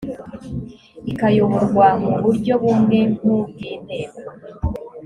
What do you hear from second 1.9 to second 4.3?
mu buryo bumwe nk ubw inteko